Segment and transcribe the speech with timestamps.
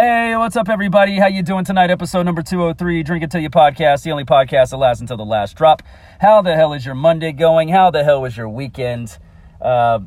[0.00, 1.18] Hey, what's up, everybody?
[1.18, 1.90] How you doing tonight?
[1.90, 5.24] Episode number 203, Drink It Till You podcast, the only podcast that lasts until the
[5.24, 5.82] last drop.
[6.20, 7.70] How the hell is your Monday going?
[7.70, 9.18] How the hell was your weekend?
[9.60, 9.98] Uh,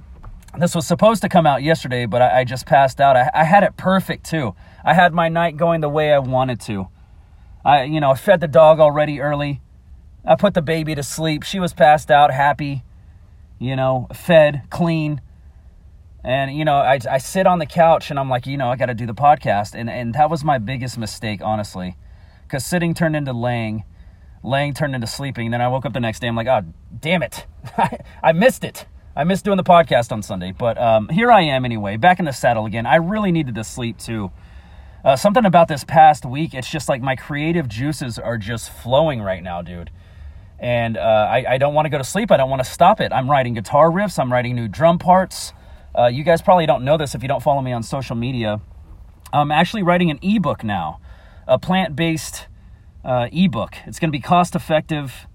[0.57, 3.17] this was supposed to come out yesterday, but I, I just passed out.
[3.17, 4.55] I, I, had it perfect, too.
[4.85, 6.87] I had my night going the way I wanted to.
[7.65, 9.59] I, you know, fed the dog already early.
[10.23, 11.43] I put the baby to sleep.
[11.43, 12.85] She was passed out, happy,
[13.59, 15.19] you know, fed, clean
[16.23, 18.75] and you know, I, I sit on the couch and I'm like, you know, I
[18.75, 21.95] got to do the podcast, and and that was my biggest mistake, honestly,
[22.43, 23.83] because sitting turned into laying,
[24.43, 25.51] laying turned into sleeping.
[25.51, 26.63] Then I woke up the next day, I'm like, oh,
[26.99, 27.45] damn it,
[28.23, 28.85] I missed it.
[29.13, 32.25] I missed doing the podcast on Sunday, but um, here I am anyway, back in
[32.25, 32.85] the saddle again.
[32.85, 34.31] I really needed to sleep too.
[35.03, 39.21] Uh, something about this past week, it's just like my creative juices are just flowing
[39.21, 39.89] right now, dude.
[40.59, 42.31] And uh, I, I don't want to go to sleep.
[42.31, 43.11] I don't want to stop it.
[43.11, 44.19] I'm writing guitar riffs.
[44.19, 45.53] I'm writing new drum parts.
[45.97, 48.61] Uh, you guys probably don't know this if you don't follow me on social media.
[49.33, 50.99] I'm actually writing an ebook now,
[51.47, 52.47] a plant based
[53.03, 53.75] uh, ebook.
[53.85, 55.27] It's going to be cost effective,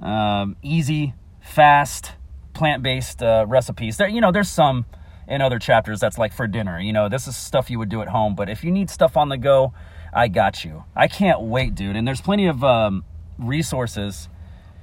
[0.00, 2.12] um, easy, fast,
[2.54, 3.96] plant based uh, recipes.
[3.96, 4.86] There, you know, there's some
[5.26, 6.80] in other chapters that's like for dinner.
[6.80, 9.16] You know, this is stuff you would do at home, but if you need stuff
[9.16, 9.72] on the go,
[10.12, 10.84] I got you.
[10.96, 11.96] I can't wait, dude.
[11.96, 13.04] And there's plenty of um,
[13.38, 14.28] resources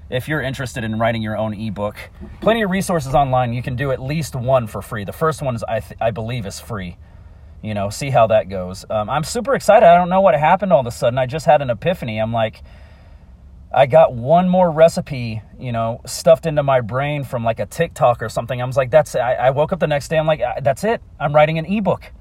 [0.10, 1.98] if you're interested in writing your own ebook.
[2.42, 3.54] Plenty of resources online.
[3.54, 5.04] You can do at least one for free.
[5.04, 6.98] The first one is, I, th- I believe, is free.
[7.64, 8.86] You know, see how that goes.
[8.90, 9.86] Um, I'm super excited.
[9.88, 11.18] I don't know what happened all of a sudden.
[11.18, 12.20] I just had an epiphany.
[12.20, 12.62] I'm like,
[13.74, 18.22] I got one more recipe, you know, stuffed into my brain from like a TikTok
[18.22, 18.62] or something.
[18.62, 19.16] I was like, that's.
[19.16, 20.18] I, I woke up the next day.
[20.18, 21.02] I'm like, that's it.
[21.20, 22.12] I'm writing an ebook.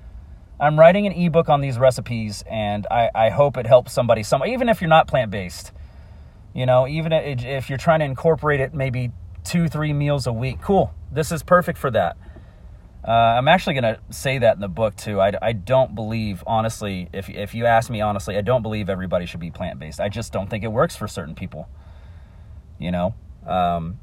[0.58, 4.22] I'm writing an ebook on these recipes, and I, I hope it helps somebody.
[4.22, 5.72] Some even if you're not plant based
[6.54, 9.10] you know, even if you're trying to incorporate it maybe
[9.42, 10.94] two, three meals a week, cool.
[11.12, 12.16] This is perfect for that.
[13.06, 15.20] Uh, I'm actually going to say that in the book too.
[15.20, 19.26] I, I don't believe, honestly, if, if you ask me honestly, I don't believe everybody
[19.26, 20.00] should be plant based.
[20.00, 21.68] I just don't think it works for certain people.
[22.78, 23.14] You know?
[23.46, 23.98] Um,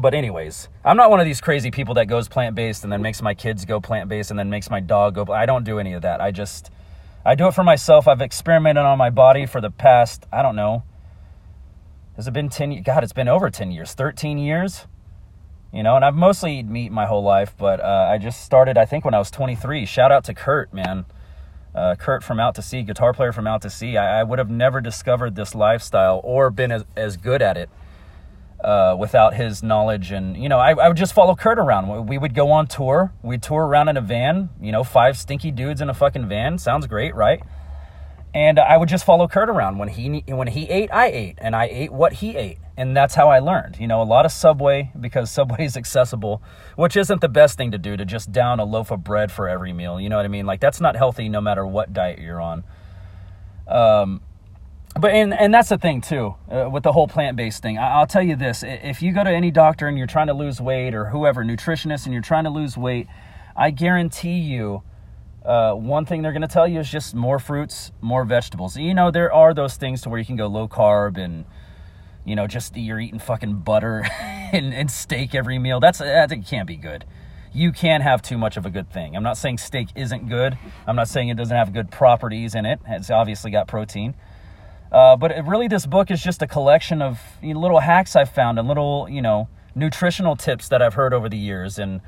[0.00, 3.02] but, anyways, I'm not one of these crazy people that goes plant based and then
[3.02, 5.32] makes my kids go plant based and then makes my dog go.
[5.32, 6.20] I don't do any of that.
[6.20, 6.70] I just,
[7.24, 8.08] I do it for myself.
[8.08, 10.82] I've experimented on my body for the past, I don't know,
[12.20, 14.86] has it been 10 God, it's been over 10 years, 13 years.
[15.72, 18.76] You know, and I've mostly eaten meat my whole life, but uh, I just started,
[18.76, 19.86] I think, when I was 23.
[19.86, 21.06] Shout out to Kurt, man.
[21.74, 23.96] Uh, Kurt from Out to Sea, guitar player from Out to Sea.
[23.96, 27.70] I, I would have never discovered this lifestyle or been as, as good at it
[28.62, 30.12] uh, without his knowledge.
[30.12, 32.06] And, you know, I, I, would just follow Kurt around.
[32.06, 33.14] We would go on tour.
[33.22, 36.58] We'd tour around in a van, you know, five stinky dudes in a fucking van.
[36.58, 37.40] Sounds great, right?
[38.32, 41.56] And I would just follow Kurt around when he when he ate, I ate, and
[41.56, 43.78] I ate what he ate, and that's how I learned.
[43.80, 46.40] You know, a lot of Subway because Subway is accessible,
[46.76, 49.48] which isn't the best thing to do to just down a loaf of bread for
[49.48, 50.00] every meal.
[50.00, 50.46] You know what I mean?
[50.46, 52.62] Like that's not healthy no matter what diet you're on.
[53.66, 54.20] Um,
[54.98, 57.78] but and and that's the thing too uh, with the whole plant based thing.
[57.78, 60.34] I, I'll tell you this: if you go to any doctor and you're trying to
[60.34, 63.08] lose weight, or whoever nutritionist, and you're trying to lose weight,
[63.56, 64.82] I guarantee you
[65.44, 68.76] uh, one thing they're going to tell you is just more fruits, more vegetables.
[68.76, 71.44] You know, there are those things to where you can go low carb and,
[72.24, 74.06] you know, just you're eating fucking butter
[74.52, 75.80] and, and steak every meal.
[75.80, 77.04] That's that can't be good.
[77.52, 79.16] You can't have too much of a good thing.
[79.16, 80.56] I'm not saying steak isn't good.
[80.86, 82.78] I'm not saying it doesn't have good properties in it.
[82.86, 84.14] It's obviously got protein.
[84.92, 88.14] Uh, but it, really, this book is just a collection of you know, little hacks
[88.14, 92.00] I've found and little, you know, nutritional tips that I've heard over the years and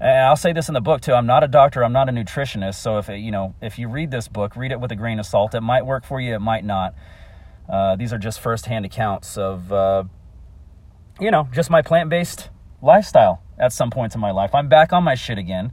[0.00, 1.12] and I'll say this in the book too.
[1.12, 1.84] I'm not a doctor.
[1.84, 2.76] I'm not a nutritionist.
[2.76, 5.20] So if it, you know, if you read this book, read it with a grain
[5.20, 5.54] of salt.
[5.54, 6.34] It might work for you.
[6.34, 6.94] It might not.
[7.68, 10.04] Uh, these are just firsthand accounts of, uh,
[11.20, 12.48] you know, just my plant-based
[12.82, 14.54] lifestyle at some points in my life.
[14.54, 15.72] I'm back on my shit again.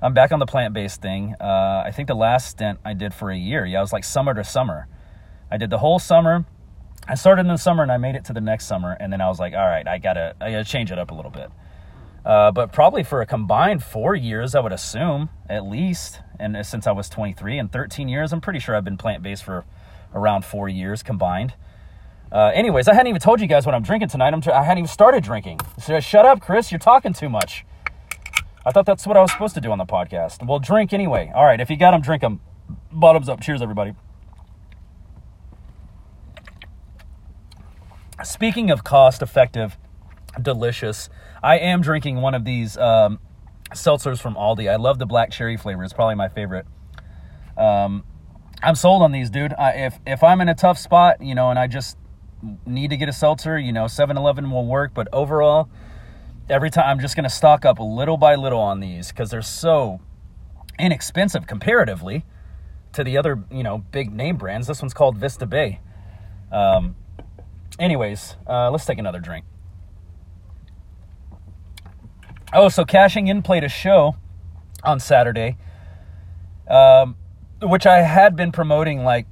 [0.00, 1.34] I'm back on the plant-based thing.
[1.40, 3.64] Uh, I think the last stint I did for a year.
[3.64, 4.88] Yeah, I was like summer to summer.
[5.50, 6.46] I did the whole summer.
[7.06, 9.20] I started in the summer and I made it to the next summer, and then
[9.20, 11.50] I was like, all right, I gotta, I gotta change it up a little bit.
[12.24, 16.20] Uh, but probably for a combined four years, I would assume at least.
[16.40, 19.44] And since I was 23 and 13 years, I'm pretty sure I've been plant based
[19.44, 19.64] for
[20.14, 21.54] around four years combined.
[22.32, 24.32] Uh, anyways, I hadn't even told you guys what I'm drinking tonight.
[24.32, 25.60] I'm t- I hadn't even started drinking.
[25.78, 26.72] So shut up, Chris.
[26.72, 27.64] You're talking too much.
[28.66, 30.44] I thought that's what I was supposed to do on the podcast.
[30.44, 31.30] Well, drink anyway.
[31.34, 32.40] All right, if you got them, drink them.
[32.90, 33.40] Bottoms up.
[33.40, 33.92] Cheers, everybody.
[38.22, 39.76] Speaking of cost effective,
[40.40, 41.08] delicious
[41.44, 43.18] I am drinking one of these um,
[43.72, 44.70] seltzers from Aldi.
[44.70, 45.84] I love the black cherry flavor.
[45.84, 46.64] It's probably my favorite.
[47.58, 48.02] Um,
[48.62, 49.52] I'm sold on these, dude.
[49.52, 51.98] I, if if I'm in a tough spot, you know, and I just
[52.64, 54.92] need to get a seltzer, you know, 7-Eleven will work.
[54.94, 55.68] But overall,
[56.48, 60.00] every time I'm just to stock up little by little on these because they're so
[60.78, 62.24] inexpensive comparatively.
[62.94, 64.66] to the other, you know, big name brands.
[64.66, 65.80] This one's called Vista Bay.
[66.50, 66.96] Um,
[67.78, 69.44] anyways, uh, let's take another drink.
[72.56, 74.14] Oh, so Cashing In played a show
[74.84, 75.56] on Saturday,
[76.68, 77.16] um,
[77.60, 79.26] which I had been promoting like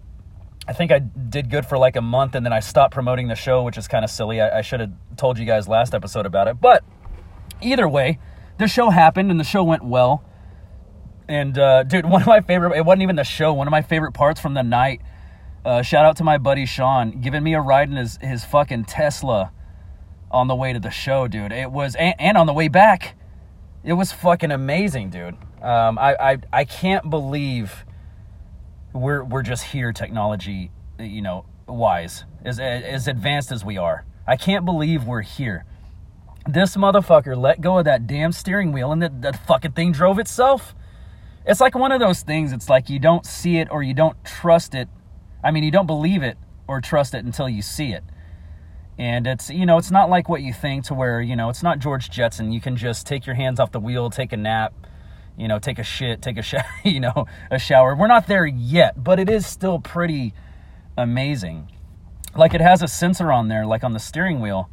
[0.67, 3.37] I think I did good for like a month and then I stopped promoting the
[3.37, 4.41] show, which is kind of silly.
[4.41, 6.61] I, I should have told you guys last episode about it.
[6.61, 6.83] But
[7.61, 8.19] either way,
[8.59, 10.25] the show happened and the show went well.
[11.29, 13.83] And uh, dude, one of my favorite, it wasn't even the show, one of my
[13.83, 15.01] favorite parts from the night.
[15.65, 18.85] Uh, shout out to my buddy Sean, giving me a ride in his, his fucking
[18.87, 19.53] Tesla
[20.33, 21.53] on the way to the show, dude.
[21.53, 23.17] It was, and, and on the way back,
[23.85, 25.37] it was fucking amazing, dude.
[25.63, 27.85] Um, I, I, I can't believe
[28.93, 34.05] we're we're just here technology you know wise as as advanced as we are.
[34.27, 35.65] I can't believe we're here.
[36.47, 40.19] This motherfucker let go of that damn steering wheel and that, that fucking thing drove
[40.19, 40.75] itself.
[41.47, 44.23] It's like one of those things it's like you don't see it or you don't
[44.25, 44.89] trust it.
[45.43, 46.37] I mean you don't believe it
[46.69, 48.05] or trust it until you see it
[49.03, 51.63] and it's you know it's not like what you think to where you know it's
[51.63, 54.73] not george jetson you can just take your hands off the wheel take a nap
[55.37, 57.95] you know, take a shit, take a shower, you know, a shower.
[57.95, 60.35] We're not there yet, but it is still pretty
[60.97, 61.69] amazing.
[62.35, 64.71] Like it has a sensor on there, like on the steering wheel.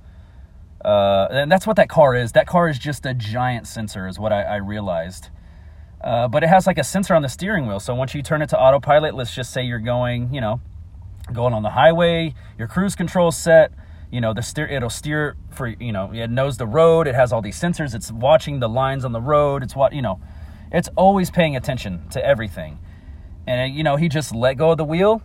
[0.83, 2.31] Uh, and that's what that car is.
[2.31, 5.29] That car is just a giant sensor, is what I, I realized.
[6.01, 7.81] Uh, but it has like a sensor on the steering wheel.
[7.81, 10.61] So once you turn it to autopilot, let's just say you're going, you know,
[11.33, 13.73] going on the highway, your cruise control set,
[14.11, 17.31] you know, the steer it'll steer for, you know, it knows the road, it has
[17.31, 20.19] all these sensors, it's watching the lines on the road, it's what, you know,
[20.71, 22.79] it's always paying attention to everything.
[23.47, 25.21] And, uh, you know, he just let go of the wheel.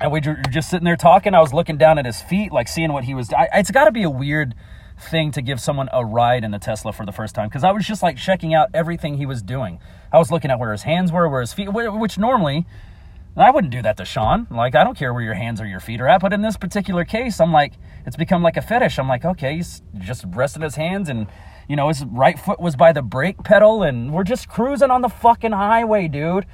[0.00, 1.34] And we were just sitting there talking.
[1.34, 3.32] I was looking down at his feet, like seeing what he was.
[3.32, 4.54] I, it's got to be a weird
[4.98, 7.72] thing to give someone a ride in the Tesla for the first time because I
[7.72, 9.80] was just like checking out everything he was doing.
[10.12, 12.66] I was looking at where his hands were, where his feet, which normally
[13.36, 14.48] I wouldn't do that to Sean.
[14.50, 16.20] Like, I don't care where your hands or your feet are at.
[16.20, 18.98] But in this particular case, I'm like, it's become like a fetish.
[18.98, 21.28] I'm like, okay, he's just resting his hands and
[21.68, 25.02] you know, his right foot was by the brake pedal, and we're just cruising on
[25.02, 26.46] the fucking highway, dude.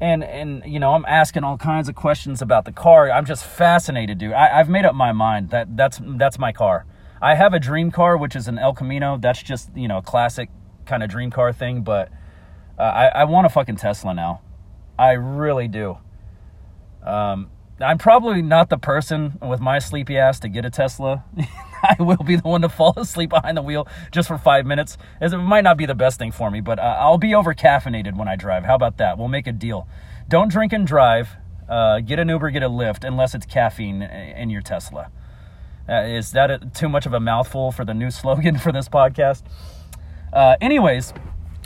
[0.00, 3.10] And and you know, I'm asking all kinds of questions about the car.
[3.10, 4.32] I'm just fascinated, dude.
[4.32, 6.86] I, I've made up my mind that that's that's my car.
[7.22, 9.16] I have a dream car, which is an El Camino.
[9.16, 10.50] That's just you know a classic
[10.86, 11.82] kind of dream car thing.
[11.82, 12.10] But
[12.78, 14.40] uh, I, I want a fucking Tesla now.
[15.00, 15.96] I really do.
[17.02, 17.50] Um,
[17.80, 21.24] I'm probably not the person with my sleepy ass to get a Tesla.
[21.82, 24.98] I will be the one to fall asleep behind the wheel just for five minutes.
[25.18, 28.14] It might not be the best thing for me, but uh, I'll be over caffeinated
[28.14, 28.66] when I drive.
[28.66, 29.16] How about that?
[29.16, 29.88] We'll make a deal.
[30.28, 31.30] Don't drink and drive.
[31.66, 35.10] Uh, get an Uber, get a Lyft, unless it's caffeine in your Tesla.
[35.88, 38.90] Uh, is that a, too much of a mouthful for the new slogan for this
[38.90, 39.44] podcast?
[40.30, 41.14] Uh, anyways,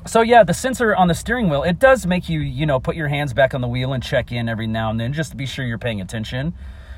[0.06, 2.96] so yeah, the sensor on the steering wheel, it does make you, you know, put
[2.96, 5.36] your hands back on the wheel and check in every now and then just to
[5.36, 6.54] be sure you're paying attention.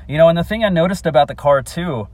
[0.07, 2.07] You know, and the thing I noticed about the car too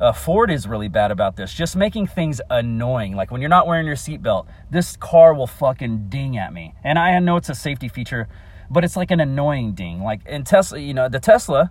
[0.00, 3.14] uh, Ford is really bad about this, just making things annoying.
[3.14, 6.74] Like when you're not wearing your seatbelt, this car will fucking ding at me.
[6.82, 8.28] And I know it's a safety feature,
[8.70, 10.02] but it's like an annoying ding.
[10.02, 11.70] Like in Tesla, you know, the Tesla,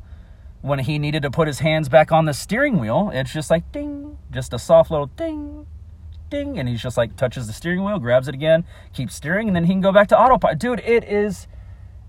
[0.61, 3.69] when he needed to put his hands back on the steering wheel, it's just like
[3.71, 5.67] ding, just a soft little ding,
[6.33, 9.65] and he's just like touches the steering wheel, grabs it again, keeps steering, and then
[9.65, 10.59] he can go back to autopilot.
[10.59, 11.47] Dude, it is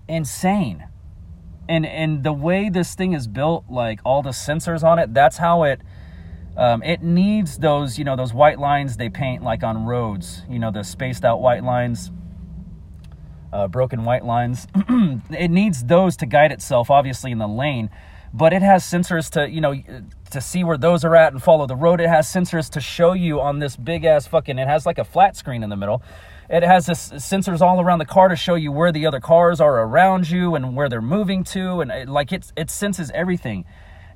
[0.07, 0.87] insane.
[1.67, 5.37] And and the way this thing is built, like all the sensors on it, that's
[5.37, 5.81] how it
[6.57, 10.59] um, it needs those, you know, those white lines they paint like on roads, you
[10.59, 12.11] know, the spaced out white lines,
[13.51, 14.67] uh, broken white lines.
[15.29, 17.89] it needs those to guide itself, obviously, in the lane.
[18.35, 19.73] But it has sensors to, you know,
[20.31, 22.01] to see where those are at and follow the road.
[22.01, 24.59] It has sensors to show you on this big ass fucking.
[24.59, 26.03] It has like a flat screen in the middle.
[26.49, 29.61] It has this sensors all around the car to show you where the other cars
[29.61, 33.63] are around you and where they're moving to, and it, like it it senses everything.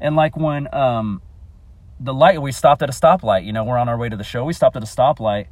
[0.01, 1.21] And like when um,
[1.99, 3.45] the light, we stopped at a stoplight.
[3.45, 4.43] You know, we're on our way to the show.
[4.43, 5.47] We stopped at a stoplight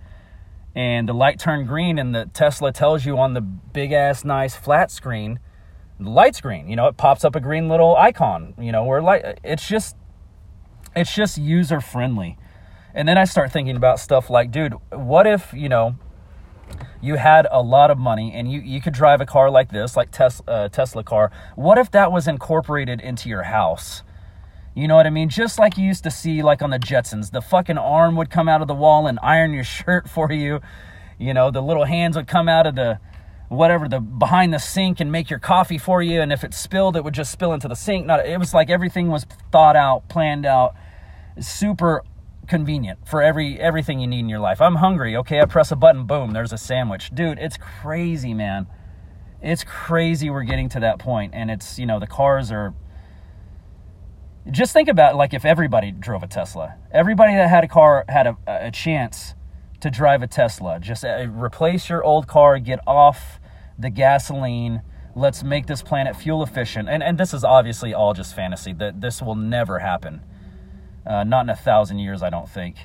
[0.78, 4.56] and the light turned green and the Tesla tells you on the big ass nice
[4.56, 5.40] flat screen,
[6.00, 6.70] light's green.
[6.70, 9.96] You know, it pops up a green little icon, you know, where light it's just
[10.96, 12.38] it's just user friendly.
[12.94, 15.96] And then I start thinking about stuff like, dude, what if, you know,
[17.00, 19.96] you had a lot of money and you, you could drive a car like this,
[19.96, 21.32] like Tesla, uh, Tesla car.
[21.56, 24.02] What if that was incorporated into your house?
[24.74, 25.30] You know what I mean?
[25.30, 28.50] Just like you used to see, like on the Jetsons, the fucking arm would come
[28.50, 30.60] out of the wall and iron your shirt for you.
[31.20, 33.00] You know, the little hands would come out of the
[33.50, 36.22] whatever the behind the sink and make your coffee for you.
[36.22, 38.06] And if it spilled, it would just spill into the sink.
[38.06, 40.76] Not it was like everything was thought out, planned out,
[41.40, 42.04] super
[42.48, 44.62] convenient for every everything you need in your life.
[44.62, 45.16] I'm hungry.
[45.18, 47.12] Okay, I press a button, boom, there's a sandwich.
[47.14, 48.68] Dude, it's crazy, man.
[49.42, 52.74] It's crazy we're getting to that point, and it's you know the cars are.
[54.50, 58.28] Just think about like if everybody drove a Tesla, everybody that had a car had
[58.28, 59.36] a, a chance
[59.80, 60.80] to drive a Tesla.
[60.80, 63.40] Just uh, replace your old car, get off
[63.78, 64.82] the gasoline.
[65.16, 66.90] Let's make this planet fuel efficient.
[66.90, 68.74] And and this is obviously all just fantasy.
[68.74, 70.22] That this will never happen.
[71.06, 72.76] Uh, not in a thousand years, I don't think.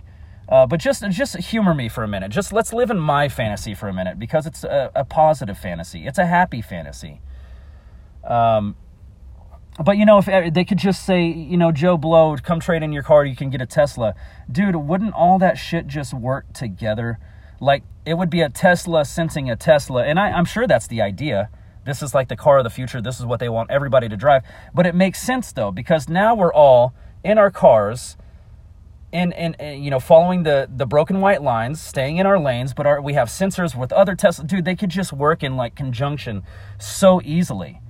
[0.48, 2.30] Uh, but just just humor me for a minute.
[2.30, 6.06] Just let's live in my fantasy for a minute because it's a, a positive fantasy.
[6.06, 7.20] It's a happy fantasy.
[8.24, 8.76] Um,
[9.82, 12.82] but you know, if uh, they could just say, you know, Joe Blow, come trade
[12.82, 14.14] in your car, you can get a Tesla,
[14.50, 14.76] dude.
[14.76, 17.18] Wouldn't all that shit just work together?
[17.60, 21.00] Like it would be a Tesla sensing a Tesla, and I, I'm sure that's the
[21.00, 21.48] idea.
[21.84, 23.00] This is like the car of the future.
[23.00, 24.42] This is what they want everybody to drive.
[24.74, 28.16] But it makes sense though because now we're all in our cars
[29.12, 32.72] and, and, and, you know following the the broken white lines staying in our lanes
[32.72, 35.74] but our, we have sensors with other tesla dude they could just work in like
[35.74, 36.42] conjunction
[36.78, 37.80] so easily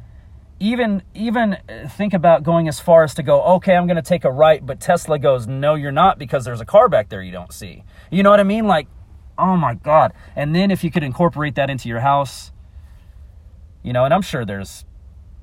[0.62, 4.24] even even think about going as far as to go okay i'm going to take
[4.24, 7.32] a right but tesla goes no you're not because there's a car back there you
[7.32, 7.84] don't see.
[8.10, 8.66] You know what i mean?
[8.66, 8.86] Like
[9.38, 10.12] oh my god.
[10.36, 12.52] And then if you could incorporate that into your house
[13.82, 14.84] you know and i'm sure there's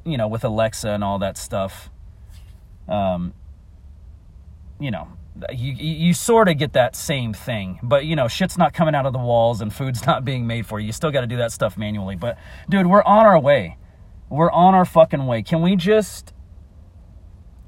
[0.05, 1.89] you know with alexa and all that stuff
[2.87, 3.33] um
[4.79, 5.09] you know
[5.51, 7.79] you you sort of get that same thing.
[7.81, 10.65] But you know shit's not coming out of the walls and food's not being made
[10.65, 10.87] for you.
[10.87, 12.15] You still got to do that stuff manually.
[12.15, 12.37] But
[12.69, 13.77] dude we're on our way
[14.29, 15.41] we're on our fucking way.
[15.41, 16.33] Can we just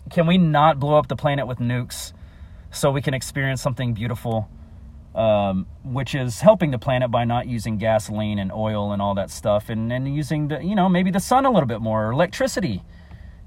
[0.09, 2.13] can we not blow up the planet with nukes
[2.69, 4.49] so we can experience something beautiful
[5.15, 9.29] um, which is helping the planet by not using gasoline and oil and all that
[9.29, 12.11] stuff and, and using the you know maybe the sun a little bit more or
[12.11, 12.83] electricity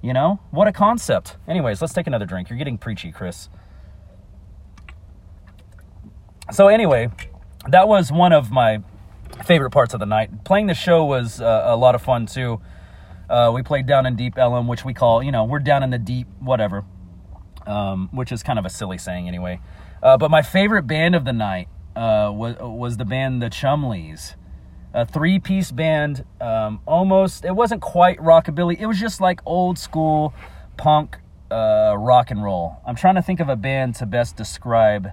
[0.03, 0.39] you know?
[0.51, 1.37] What a concept.
[1.49, 2.51] Anyways let's take another drink.
[2.51, 3.49] You're getting preachy chris.
[6.53, 7.09] So anyway,
[7.69, 8.83] that was one of my
[9.47, 10.45] favorite parts of the night.
[10.45, 12.61] Playing the show was uh, a lot of fun too.
[13.29, 15.91] Uh, we played down in Deep Ellum, which we call, you know, we're down in
[15.91, 16.85] the deep, whatever,
[17.67, 19.61] um, which is kind of a silly saying anyway.
[20.03, 24.35] Uh, but my favorite band of the night uh, was was the band the Chumleys,
[24.93, 26.25] a three piece band.
[26.41, 28.79] Um, almost, it wasn't quite rockabilly.
[28.79, 30.35] It was just like old school
[30.77, 31.19] punk
[31.51, 32.77] uh, rock and roll.
[32.87, 35.13] I'm trying to think of a band to best describe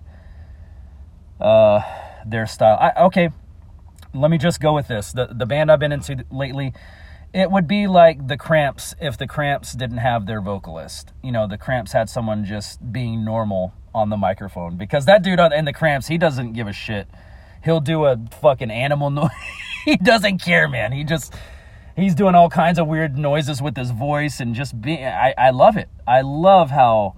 [1.39, 1.81] uh,
[2.25, 2.77] their style.
[2.79, 3.29] I, okay,
[4.13, 5.11] let me just go with this.
[5.13, 6.73] The the band I've been into lately,
[7.33, 11.13] it would be like the Cramps if the Cramps didn't have their vocalist.
[11.23, 15.39] You know, the Cramps had someone just being normal on the microphone because that dude
[15.39, 17.07] on, in the Cramps, he doesn't give a shit.
[17.63, 19.29] He'll do a fucking animal noise.
[19.85, 20.91] he doesn't care, man.
[20.91, 21.33] He just
[21.95, 25.05] he's doing all kinds of weird noises with his voice and just being.
[25.05, 25.89] I I love it.
[26.07, 27.15] I love how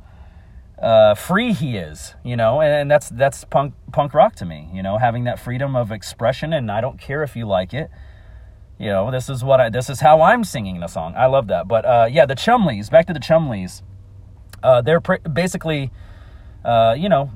[0.84, 4.84] uh, free he is, you know, and that's that's punk punk rock to me, you
[4.84, 7.90] know, having that freedom of expression, and I don't care if you like it,
[8.84, 11.14] you know, this is what I this is how I'm singing the song.
[11.16, 13.82] I love that, but uh, yeah, the Chumleys, back to the Chumleys,
[14.62, 15.90] uh, they're basically,
[16.66, 17.32] uh, you know,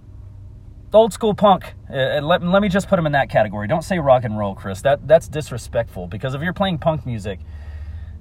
[0.94, 1.74] old school punk.
[1.90, 3.66] Uh, let, let me just put them in that category.
[3.66, 4.82] Don't say rock and roll, Chris.
[4.82, 7.40] That that's disrespectful because if you're playing punk music,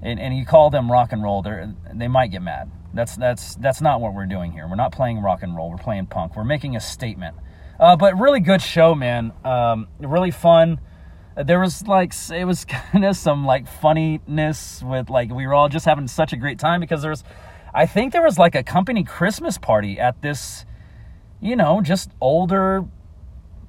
[0.01, 2.71] and, and you call them rock and roll, they they might get mad.
[2.93, 4.67] That's that's that's not what we're doing here.
[4.69, 5.69] We're not playing rock and roll.
[5.69, 6.37] We're playing punk.
[6.37, 7.35] We're making a statement.
[7.77, 9.33] Uh, but really good show, man.
[9.43, 10.79] Um, really fun.
[11.45, 15.69] There was like it was kind of some like funniness with like we were all
[15.69, 17.23] just having such a great time because there was,
[17.73, 20.65] I think there was like a company Christmas party at this,
[21.39, 22.85] you know, just older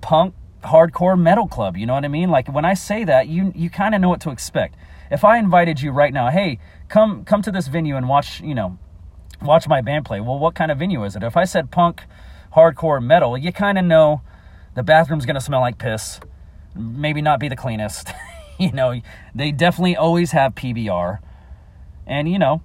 [0.00, 0.34] punk
[0.64, 1.76] hardcore metal club.
[1.76, 2.30] You know what I mean?
[2.30, 4.76] Like when I say that, you you kind of know what to expect.
[5.10, 6.58] If I invited you right now, hey,
[6.88, 8.78] come come to this venue and watch, you know,
[9.42, 10.20] watch my band play.
[10.20, 11.22] Well, what kind of venue is it?
[11.22, 12.04] If I said punk,
[12.54, 14.22] hardcore, metal, you kind of know
[14.74, 16.20] the bathroom's going to smell like piss,
[16.78, 18.12] maybe not be the cleanest.
[18.58, 19.00] you know,
[19.34, 21.18] they definitely always have PBR.
[22.06, 22.62] And, you know,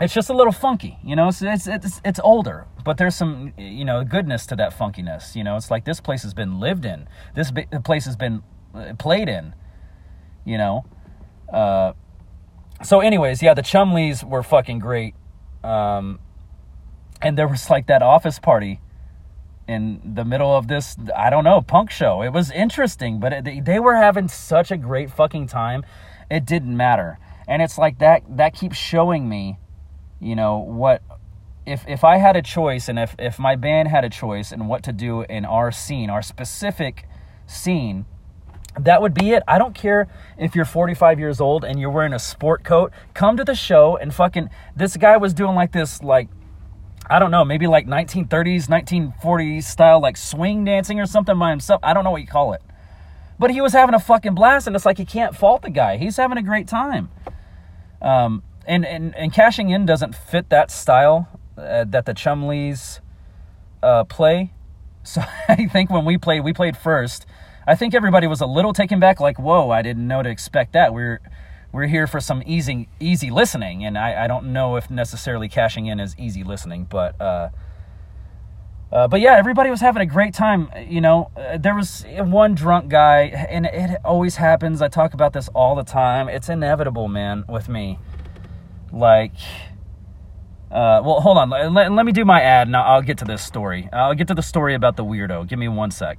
[0.00, 3.52] it's just a little funky, you know, it's, it's, it's, it's older, but there's some,
[3.56, 5.36] you know, goodness to that funkiness.
[5.36, 7.52] You know, it's like this place has been lived in, this
[7.84, 8.42] place has been
[8.74, 9.54] uh, played in,
[10.44, 10.84] you know.
[11.52, 11.92] Uh,
[12.82, 15.14] so, anyways, yeah, the Chumleys were fucking great.
[15.62, 16.18] Um,
[17.20, 18.80] and there was like that office party
[19.68, 23.64] in the middle of this i don't know punk show it was interesting but it,
[23.64, 25.84] they were having such a great fucking time
[26.30, 29.58] it didn't matter and it's like that that keeps showing me
[30.20, 31.02] you know what
[31.64, 34.68] if if i had a choice and if if my band had a choice and
[34.68, 37.06] what to do in our scene our specific
[37.46, 38.04] scene
[38.80, 39.42] that would be it.
[39.46, 42.92] I don't care if you're 45 years old and you're wearing a sport coat.
[43.14, 44.48] Come to the show and fucking.
[44.74, 46.28] This guy was doing like this, like,
[47.12, 51.78] I don't know, maybe like 1930s, 1940s style, like swing dancing or something by himself.
[51.82, 52.62] I don't know what you call it.
[53.38, 55.98] But he was having a fucking blast, and it's like you can't fault the guy.
[55.98, 57.10] He's having a great time.
[58.00, 61.28] Um, and, and, and cashing in doesn't fit that style
[61.58, 63.00] uh, that the Chumleys
[63.82, 64.54] uh, play.
[65.04, 67.26] So I think when we played, we played first.
[67.66, 70.74] I think everybody was a little taken back, like, "Whoa, I didn't know to expect
[70.74, 71.20] that." We're
[71.72, 75.86] we're here for some easy easy listening, and I, I don't know if necessarily cashing
[75.86, 77.48] in is easy listening, but uh,
[78.92, 80.70] uh, but yeah, everybody was having a great time.
[80.86, 84.82] You know, uh, there was one drunk guy, and it always happens.
[84.82, 86.28] I talk about this all the time.
[86.28, 87.98] It's inevitable, man, with me.
[88.92, 89.32] Like,
[90.70, 91.48] uh, well, hold on.
[91.48, 93.88] Let, let me do my ad, and I'll get to this story.
[93.94, 95.48] I'll get to the story about the weirdo.
[95.48, 96.18] Give me one sec.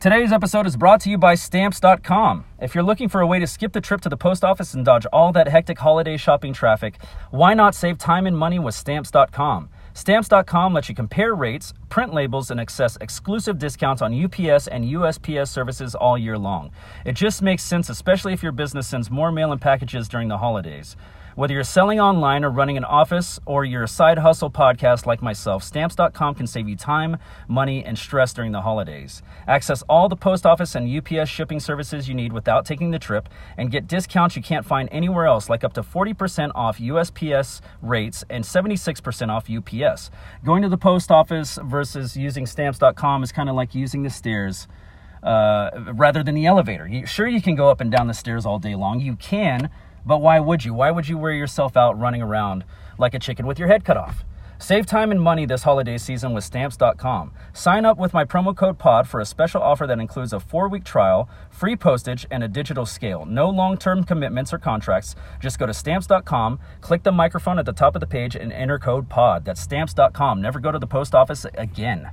[0.00, 2.46] Today's episode is brought to you by Stamps.com.
[2.58, 4.82] If you're looking for a way to skip the trip to the post office and
[4.82, 7.02] dodge all that hectic holiday shopping traffic,
[7.32, 9.68] why not save time and money with Stamps.com?
[9.92, 15.48] Stamps.com lets you compare rates, print labels, and access exclusive discounts on UPS and USPS
[15.48, 16.70] services all year long.
[17.04, 20.38] It just makes sense, especially if your business sends more mail and packages during the
[20.38, 20.96] holidays.
[21.36, 25.22] Whether you're selling online or running an office or you're a side hustle podcast like
[25.22, 29.22] myself, stamps.com can save you time, money, and stress during the holidays.
[29.46, 33.28] Access all the post office and UPS shipping services you need without taking the trip
[33.56, 38.24] and get discounts you can't find anywhere else, like up to 40% off USPS rates
[38.28, 40.10] and 76% off UPS.
[40.44, 44.66] Going to the post office versus using stamps.com is kind of like using the stairs.
[45.22, 46.88] Uh, rather than the elevator.
[46.88, 49.00] You, sure, you can go up and down the stairs all day long.
[49.00, 49.68] You can,
[50.10, 50.74] but why would you?
[50.74, 52.64] Why would you wear yourself out running around
[52.98, 54.24] like a chicken with your head cut off?
[54.58, 57.30] Save time and money this holiday season with stamps.com.
[57.52, 60.68] Sign up with my promo code POD for a special offer that includes a four
[60.68, 63.24] week trial, free postage, and a digital scale.
[63.24, 65.14] No long term commitments or contracts.
[65.38, 68.80] Just go to stamps.com, click the microphone at the top of the page, and enter
[68.80, 69.44] code POD.
[69.44, 70.42] That's stamps.com.
[70.42, 72.10] Never go to the post office again.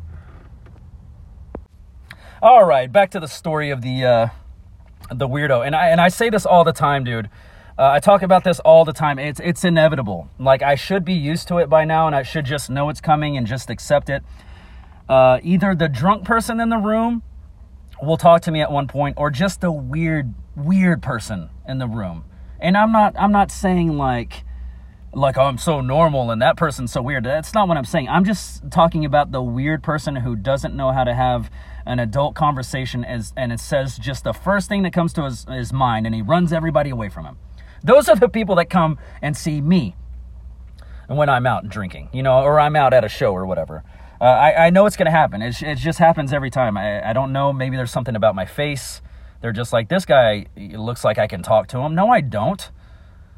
[2.43, 4.27] All right, back to the story of the uh,
[5.11, 7.31] the weirdo, and I and I say this all the time, dude.
[7.79, 9.19] Uh, I talk about this all the time.
[9.19, 10.29] It's it's inevitable.
[10.39, 13.01] Like I should be used to it by now, and I should just know it's
[13.01, 14.23] coming and just accept it.
[15.07, 17.21] Uh, either the drunk person in the room
[18.01, 21.87] will talk to me at one point, or just a weird weird person in the
[21.87, 22.25] room.
[22.59, 24.43] And I'm not I'm not saying like
[25.13, 27.25] like oh, I'm so normal and that person's so weird.
[27.25, 28.09] That's not what I'm saying.
[28.09, 31.51] I'm just talking about the weird person who doesn't know how to have
[31.85, 35.45] an adult conversation as and it says just the first thing that comes to his,
[35.45, 37.37] his mind and he runs everybody away from him.
[37.87, 39.95] Those are the people that come and see me
[41.09, 43.83] And when I'm out drinking, you know, or I'm out at a show or whatever.
[44.19, 45.41] Uh, I, I know it's going to happen.
[45.41, 46.77] It, it just happens every time.
[46.77, 47.53] I, I don't know.
[47.53, 49.01] Maybe there's something about my face.
[49.41, 51.95] They're just like, this guy looks like I can talk to him.
[51.95, 52.71] No, I don't.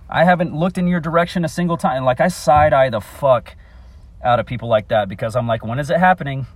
[0.09, 2.03] I haven't looked in your direction a single time.
[2.05, 3.55] Like, I side eye the fuck
[4.23, 6.47] out of people like that because I'm like, when is it happening?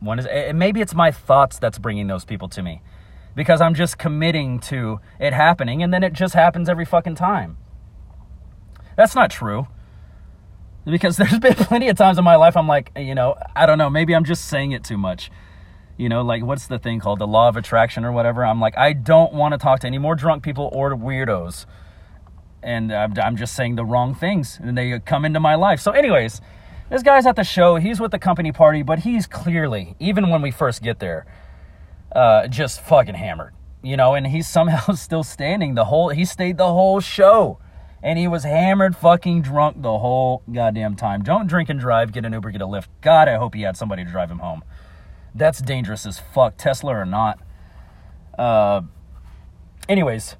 [0.00, 0.54] When is it?
[0.54, 2.82] Maybe it's my thoughts that's bringing those people to me
[3.38, 7.56] because I'm just committing to it happening and then it just happens every fucking time.
[8.96, 9.68] That's not true.
[10.84, 13.78] Because there's been plenty of times in my life I'm like, you know, I don't
[13.78, 15.30] know, maybe I'm just saying it too much.
[15.96, 17.20] You know, like what's the thing called?
[17.20, 18.44] The law of attraction or whatever.
[18.44, 21.64] I'm like, I don't want to talk to any more drunk people or weirdos.
[22.60, 25.78] And I'm just saying the wrong things and they come into my life.
[25.78, 26.40] So, anyways,
[26.90, 27.76] this guy's at the show.
[27.76, 31.24] He's with the company party, but he's clearly, even when we first get there,
[32.12, 36.56] uh, just fucking hammered, you know, and he's somehow still standing the whole, he stayed
[36.56, 37.58] the whole show.
[38.00, 41.24] And he was hammered, fucking drunk the whole goddamn time.
[41.24, 42.86] Don't drink and drive, get an Uber, get a Lyft.
[43.00, 44.62] God, I hope he had somebody to drive him home.
[45.34, 47.40] That's dangerous as fuck, Tesla or not.
[48.38, 48.82] Uh,
[49.88, 50.36] anyways,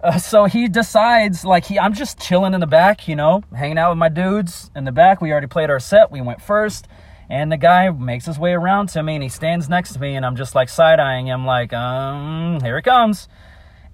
[0.00, 3.78] uh, so he decides, like, he, I'm just chilling in the back, you know, hanging
[3.78, 5.20] out with my dudes in the back.
[5.20, 6.88] We already played our set, we went first.
[7.30, 10.14] And the guy makes his way around to me and he stands next to me
[10.14, 13.28] and I'm just like side eyeing him, like, um, here it comes.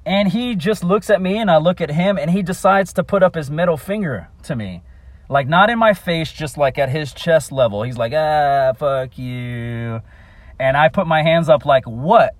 [0.07, 3.03] And he just looks at me and I look at him and he decides to
[3.03, 4.83] put up his middle finger to me.
[5.29, 7.83] Like, not in my face, just like at his chest level.
[7.83, 10.01] He's like, ah, fuck you.
[10.59, 12.35] And I put my hands up, like, what?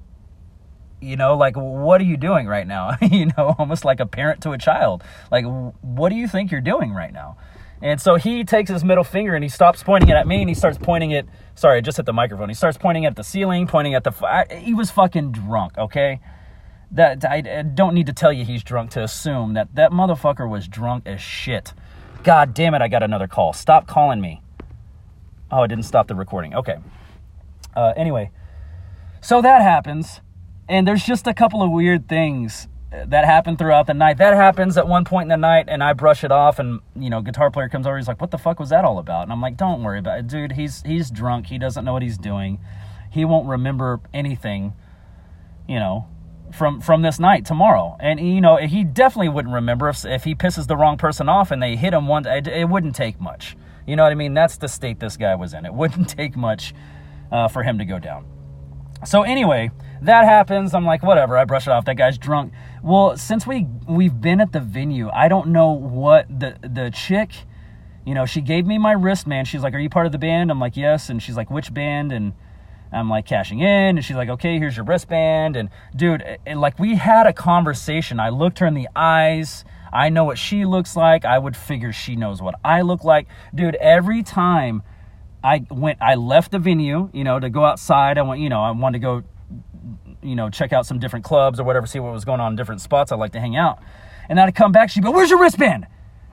[1.01, 2.97] You know, like, what are you doing right now?
[3.03, 5.03] you know, almost like a parent to a child.
[5.33, 5.45] Like,
[5.81, 7.37] what do you think you're doing right now?
[7.85, 10.49] And so he takes his middle finger and he stops pointing it at me and
[10.49, 11.29] he starts pointing it.
[11.55, 12.49] Sorry, I just hit the microphone.
[12.49, 14.13] He starts pointing at the ceiling, pointing at the.
[14.27, 16.19] I, he was fucking drunk, okay?
[16.93, 20.49] That I, I don't need to tell you he's drunk to assume that that motherfucker
[20.49, 21.75] was drunk as shit.
[22.23, 23.53] God damn it, I got another call.
[23.53, 24.41] Stop calling me.
[25.51, 26.55] Oh, it didn't stop the recording.
[26.55, 26.79] Okay.
[27.77, 28.31] Uh, anyway,
[29.21, 30.23] so that happens,
[30.71, 32.67] and there's just a couple of weird things
[33.07, 34.19] that happened throughout the night.
[34.19, 36.59] That happens at one point in the night, and I brush it off.
[36.59, 37.97] And you know, guitar player comes over.
[37.97, 40.19] He's like, "What the fuck was that all about?" And I'm like, "Don't worry about
[40.19, 40.53] it, dude.
[40.53, 41.47] He's he's drunk.
[41.47, 42.59] He doesn't know what he's doing.
[43.11, 44.75] He won't remember anything."
[45.67, 46.07] you know,
[46.53, 47.97] from from this night tomorrow.
[48.01, 51.51] And you know, he definitely wouldn't remember if if he pisses the wrong person off
[51.51, 52.27] and they hit him one.
[52.27, 53.57] It, it wouldn't take much.
[53.87, 54.35] You know what I mean?
[54.35, 55.67] That's the state this guy was in.
[55.67, 56.75] It wouldn't take much
[57.31, 58.27] uh, for him to go down.
[59.05, 59.71] So anyway,
[60.03, 60.75] that happens.
[60.75, 61.37] I'm like, whatever.
[61.37, 61.85] I brush it off.
[61.85, 62.53] That guy's drunk.
[62.83, 67.33] Well, since we we've been at the venue, I don't know what the the chick.
[68.05, 69.49] You know, she gave me my wristband.
[69.49, 71.73] She's like, "Are you part of the band?" I'm like, "Yes." And she's like, "Which
[71.73, 72.35] band?" And
[72.93, 76.79] I'm like cashing in, and she's like, "Okay, here's your wristband." And dude, and like
[76.79, 78.21] we had a conversation.
[78.21, 79.65] I looked her in the eyes.
[79.93, 81.25] I know what she looks like.
[81.25, 83.29] I would figure she knows what I look like.
[83.55, 84.83] Dude, every time
[85.45, 88.19] I went, I left the venue, you know, to go outside.
[88.19, 89.23] I went, you know, I wanted to go
[90.25, 92.57] you know, check out some different clubs or whatever, see what was going on in
[92.57, 93.79] different spots I like to hang out.
[94.29, 95.87] And I'd come back, she'd go, Where's your wristband?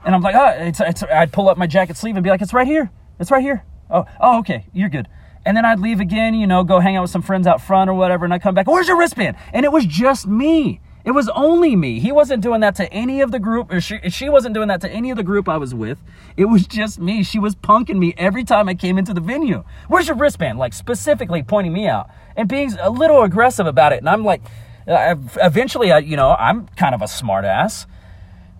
[0.04, 2.40] And I'm like, Oh, it's, it's, I'd pull up my jacket sleeve and be like,
[2.40, 2.90] It's right here.
[3.20, 3.64] It's right here.
[3.90, 5.08] Oh, oh, okay, you're good.
[5.44, 7.90] And then I'd leave again, you know, go hang out with some friends out front
[7.90, 9.36] or whatever, and I'd come back, Where's your wristband?
[9.52, 10.80] And it was just me.
[11.04, 11.98] It was only me.
[11.98, 14.80] He wasn't doing that to any of the group, or she, she wasn't doing that
[14.82, 15.98] to any of the group I was with.
[16.36, 17.24] It was just me.
[17.24, 19.64] She was punking me every time I came into the venue.
[19.88, 20.58] Where's your wristband?
[20.58, 23.98] Like specifically pointing me out and being a little aggressive about it.
[23.98, 24.42] And I'm like,
[24.86, 27.86] uh, eventually, I, you know, I'm kind of a smartass,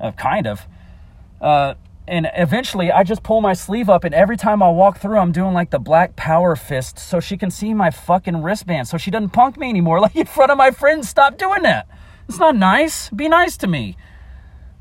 [0.01, 0.67] uh, kind of.
[1.41, 1.75] Uh,
[2.07, 5.33] and eventually I just pull my sleeve up and every time I walk through I'm
[5.33, 9.11] doing like the black power fist so she can see my fucking wristband so she
[9.11, 11.87] doesn't punk me anymore like in front of my friends stop doing that
[12.29, 13.11] it's not nice.
[13.11, 13.97] Be nice to me.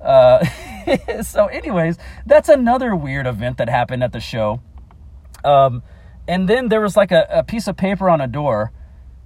[0.02, 0.46] Uh,
[1.24, 4.62] so, anyways, that's another weird event that happened at the show.
[5.44, 5.84] Um,
[6.28, 8.72] and then there was like a, a piece of paper on a door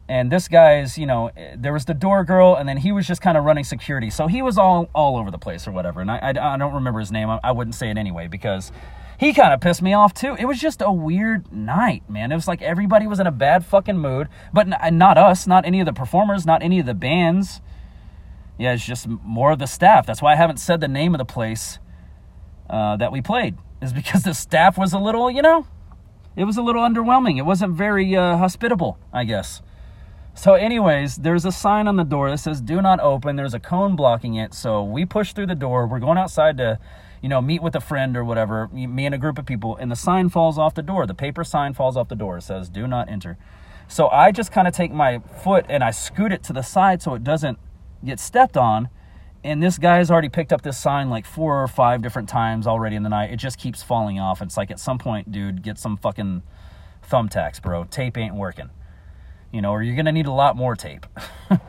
[0.08, 3.22] and this guy's you know there was the door girl and then he was just
[3.22, 6.12] kind of running security so he was all all over the place or whatever and
[6.12, 8.72] i, I, I don't remember his name I, I, wouldn't say it anyway because
[9.20, 12.36] he kind of pissed me off too it was just a weird night man it
[12.36, 15.80] was like everybody was in a bad fucking mood but n- not us not any
[15.80, 17.62] of the performers not any of the bands
[18.58, 20.06] yeah, it's just more of the staff.
[20.06, 21.80] That's why I haven't said the name of the place
[22.70, 25.68] uh, that we played, is because the staff was a little, you know,
[26.36, 27.38] it was a little underwhelming.
[27.38, 29.62] It wasn't very uh, hospitable, I guess.
[30.38, 33.60] So, anyways, there's a sign on the door that says "Do not open." There's a
[33.60, 34.54] cone blocking it.
[34.54, 35.88] So we push through the door.
[35.88, 36.78] We're going outside to,
[37.22, 38.68] you know, meet with a friend or whatever.
[38.68, 41.08] Me and a group of people, and the sign falls off the door.
[41.08, 42.38] The paper sign falls off the door.
[42.38, 43.38] It says "Do not enter."
[43.88, 47.02] So I just kind of take my foot and I scoot it to the side
[47.02, 47.58] so it doesn't
[48.06, 48.90] get stepped on.
[49.44, 52.66] And this guy has already picked up this sign like four or five different times
[52.66, 53.32] already in the night.
[53.32, 54.42] It just keeps falling off.
[54.42, 56.42] It's like at some point, dude, get some fucking
[57.08, 57.84] thumbtacks, bro.
[57.84, 58.72] Tape ain't working.
[59.52, 61.06] You know, or you're going to need a lot more tape.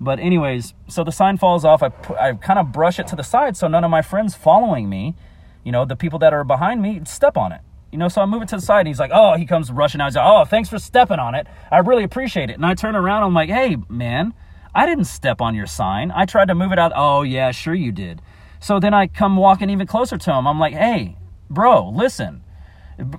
[0.00, 1.82] but, anyways, so the sign falls off.
[1.82, 4.88] I, I kind of brush it to the side so none of my friends following
[4.88, 5.16] me,
[5.64, 7.62] you know, the people that are behind me, step on it.
[7.90, 9.70] You know, so I move it to the side and he's like, oh, he comes
[9.70, 10.06] rushing out.
[10.06, 11.46] He's like, oh, thanks for stepping on it.
[11.70, 12.54] I really appreciate it.
[12.54, 14.34] And I turn around, I'm like, hey, man,
[14.74, 16.10] I didn't step on your sign.
[16.14, 16.92] I tried to move it out.
[16.94, 18.20] Oh, yeah, sure you did.
[18.60, 20.46] So then I come walking even closer to him.
[20.46, 21.16] I'm like, hey,
[21.48, 22.42] bro, listen.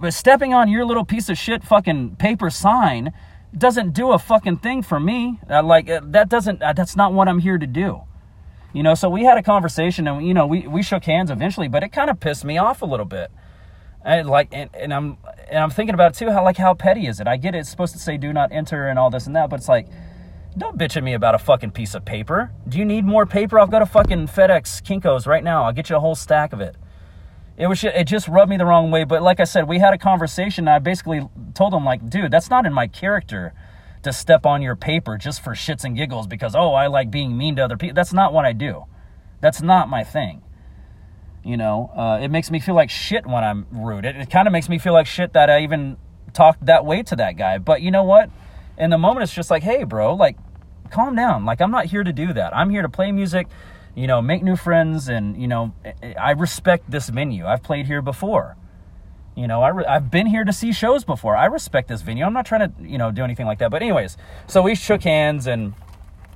[0.10, 3.14] Stepping on your little piece of shit fucking paper sign
[3.58, 5.40] doesn't do a fucking thing for me.
[5.50, 8.02] Uh, like, uh, that doesn't, uh, that's not what I'm here to do.
[8.74, 11.70] You know, so we had a conversation and, you know, we, we shook hands eventually,
[11.70, 13.32] but it kind of pissed me off a little bit.
[14.04, 15.18] And like, and, and I'm,
[15.50, 17.28] and I'm thinking about it too, how, like, how petty is it?
[17.28, 19.50] I get it, it's supposed to say do not enter and all this and that,
[19.50, 19.88] but it's like,
[20.58, 22.52] don't bitch at me about a fucking piece of paper.
[22.68, 23.60] Do you need more paper?
[23.60, 25.64] I've got a fucking FedEx Kinkos right now.
[25.64, 26.76] I'll get you a whole stack of it.
[27.58, 29.04] It was it just rubbed me the wrong way.
[29.04, 30.68] But like I said, we had a conversation.
[30.68, 33.54] I basically told him like, dude, that's not in my character
[34.04, 37.38] to step on your paper just for shits and giggles because oh I like being
[37.38, 37.96] mean to other people.
[37.96, 38.86] That's not what I do.
[39.42, 40.42] That's not my thing.
[41.44, 44.06] You know, uh, it makes me feel like shit when I'm rude.
[44.06, 45.98] It, it kind of makes me feel like shit that I even
[46.34, 47.58] talked that way to that guy.
[47.58, 48.30] But you know what?
[48.78, 50.38] In the moment, it's just like, hey, bro, like
[50.92, 51.46] calm down.
[51.46, 52.56] Like, I'm not here to do that.
[52.56, 53.48] I'm here to play music,
[53.96, 55.74] you know, make new friends, and, you know,
[56.20, 57.46] I respect this venue.
[57.46, 58.58] I've played here before.
[59.36, 61.36] You know, I re- I've been here to see shows before.
[61.36, 62.24] I respect this venue.
[62.24, 63.72] I'm not trying to, you know, do anything like that.
[63.72, 65.74] But, anyways, so we shook hands and,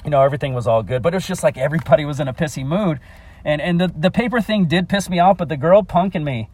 [0.04, 1.02] you know, everything was all good.
[1.02, 2.99] But it was just like everybody was in a pissy mood.
[3.45, 6.49] And, and the, the paper thing did piss me off, but the girl punking me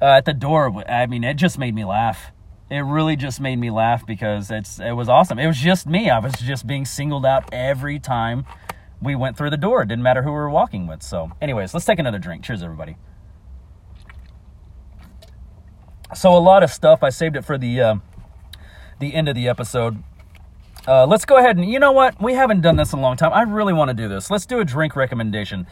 [0.00, 2.30] uh, at the door, I mean, it just made me laugh
[2.68, 5.38] it really just made me laugh because it's it was awesome.
[5.38, 6.10] It was just me.
[6.10, 8.44] I was just being singled out every time
[9.00, 9.82] we went through the door.
[9.82, 11.02] It didn't matter who we were walking with.
[11.02, 12.44] So, anyways, let's take another drink.
[12.44, 12.96] Cheers, everybody.
[16.14, 17.02] So, a lot of stuff.
[17.02, 17.94] I saved it for the uh,
[18.98, 20.02] the end of the episode.
[20.88, 22.20] Uh, let's go ahead and you know what?
[22.22, 23.32] We haven't done this in a long time.
[23.32, 24.30] I really want to do this.
[24.30, 25.66] Let's do a drink recommendation.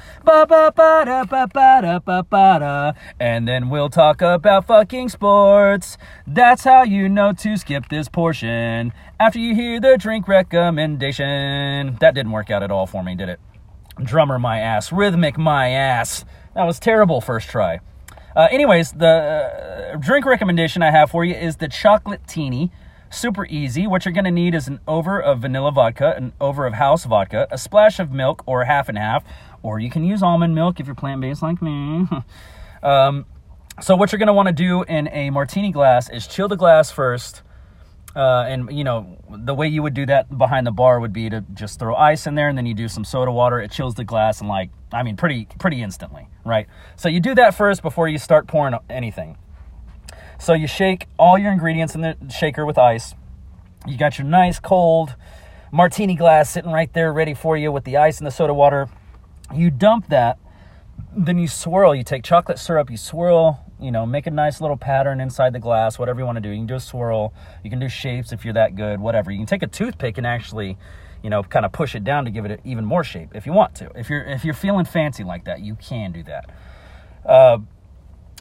[3.21, 5.97] And then we'll talk about fucking sports.
[6.27, 11.97] That's how you know to skip this portion after you hear the drink recommendation.
[12.01, 13.39] That didn't work out at all for me, did it?
[14.03, 16.25] Drummer my ass, rhythmic my ass.
[16.57, 17.79] That was terrible first try.
[18.35, 19.07] Uh, anyways, the
[19.95, 22.73] uh, drink recommendation I have for you is the chocolate teeny
[23.15, 23.87] Super easy.
[23.87, 27.05] What you're going to need is an over of vanilla vodka, an over of house
[27.05, 29.25] vodka, a splash of milk or half and half,
[29.63, 32.09] or you can use almond milk if you're plant based like me.
[32.83, 33.25] um,
[33.81, 36.57] so, what you're going to want to do in a martini glass is chill the
[36.57, 37.43] glass first.
[38.17, 41.29] Uh, and you know the way you would do that behind the bar would be
[41.31, 43.97] to just throw ice in there and then you do some soda water it chills
[43.97, 47.83] the glass and like i mean pretty pretty instantly right so you do that first
[47.83, 49.37] before you start pouring anything
[50.45, 53.15] so you shake all your ingredients in the shaker with ice.
[53.87, 55.15] You got your nice cold
[55.73, 58.91] martini glass sitting right there ready for you with the ice and the soda water.
[59.55, 60.39] You dump that,
[61.17, 61.95] then you swirl.
[61.95, 65.59] You take chocolate syrup, you swirl, you know, make a nice little pattern inside the
[65.61, 66.51] glass, whatever you want to do.
[66.51, 69.31] You can do a swirl, you can do shapes if you're that good, whatever.
[69.31, 70.77] You can take a toothpick and actually,
[71.23, 73.55] you know, kind of push it down to give it even more shape if you
[73.55, 73.91] want to.
[73.95, 76.51] If you're if you're feeling fancy like that, you can do that.
[77.25, 77.59] Uh,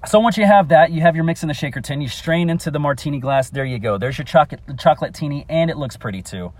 [0.06, 2.02] so once you have that, you have your mix in the shaker tin.
[2.02, 3.50] You strain into the martini glass.
[3.50, 3.98] There you go.
[3.98, 6.52] There's your chocolate chocolate teeny, and it looks pretty too.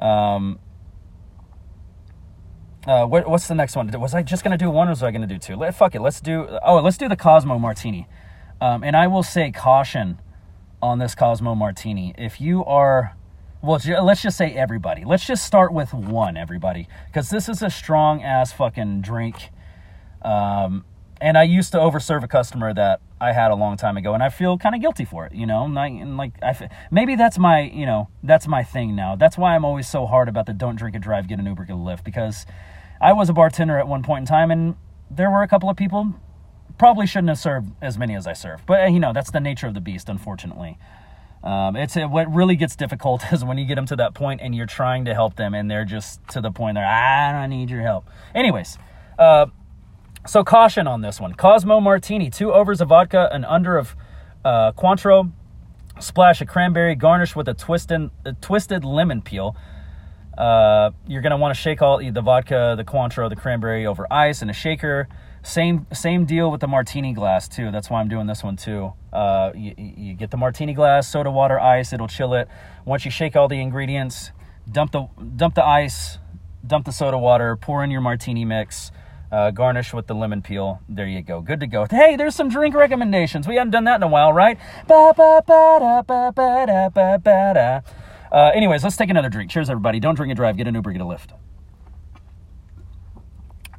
[0.00, 0.58] Um,
[2.86, 3.90] uh, what, what's the next one?
[4.00, 5.56] Was I just gonna do one, or was I gonna do two?
[5.56, 6.00] Let, fuck it.
[6.00, 6.46] Let's do.
[6.64, 8.06] Oh, let's do the Cosmo Martini.
[8.60, 10.20] Um, and I will say caution
[10.82, 12.14] on this Cosmo Martini.
[12.16, 13.16] If you are,
[13.62, 15.04] well, let's just say everybody.
[15.04, 19.50] Let's just start with one, everybody, because this is a strong ass fucking drink.
[20.22, 20.84] Um,
[21.20, 24.22] and I used to overserve a customer that I had a long time ago, and
[24.22, 25.64] I feel kind of guilty for it, you know.
[25.64, 29.16] And, I, and like, I maybe that's my, you know, that's my thing now.
[29.16, 31.66] That's why I'm always so hard about the don't drink and drive, get an Uber,
[31.66, 32.46] get a Lyft, because
[33.00, 34.76] I was a bartender at one point in time, and
[35.10, 36.14] there were a couple of people
[36.78, 39.66] probably shouldn't have served as many as I served, but you know, that's the nature
[39.66, 40.78] of the beast, unfortunately.
[41.44, 44.54] Um, it's what really gets difficult is when you get them to that point and
[44.54, 47.68] you're trying to help them, and they're just to the point they're, I don't need
[47.68, 48.08] your help.
[48.34, 48.78] Anyways.
[49.18, 49.46] Uh,
[50.26, 51.34] so caution on this one.
[51.34, 53.96] Cosmo Martini, two overs of vodka, an under of
[54.44, 55.30] uh, Cointreau,
[55.98, 59.56] splash of cranberry, garnished with a twisted, a twisted lemon peel.
[60.36, 64.42] Uh, you're gonna want to shake all the vodka, the Cointreau, the cranberry over ice
[64.42, 65.08] in a shaker.
[65.42, 67.70] Same same deal with the martini glass too.
[67.70, 68.92] That's why I'm doing this one too.
[69.12, 71.92] Uh, you, you get the martini glass, soda water, ice.
[71.94, 72.48] It'll chill it.
[72.84, 74.32] Once you shake all the ingredients,
[74.70, 76.18] dump the dump the ice,
[76.66, 78.92] dump the soda water, pour in your martini mix.
[79.30, 80.80] Uh, garnish with the lemon peel.
[80.88, 81.40] There you go.
[81.40, 81.86] Good to go.
[81.88, 83.46] Hey, there's some drink recommendations.
[83.46, 84.58] We haven't done that in a while, right?
[88.32, 89.50] Uh, anyways, let's take another drink.
[89.50, 90.00] Cheers, everybody.
[90.00, 90.56] Don't drink and drive.
[90.56, 91.32] Get an Uber, get a Lyft.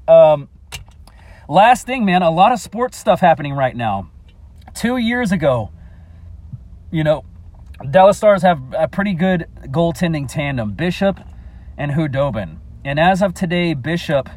[0.08, 0.48] Um,
[1.50, 4.10] last thing, man, a lot of sports stuff happening right now.
[4.74, 5.72] Two years ago,
[6.92, 7.26] you know,
[7.90, 11.20] Dallas Stars have a pretty good goaltending tandem, Bishop
[11.78, 12.58] and Khudobin.
[12.84, 14.30] And as of today, Bishop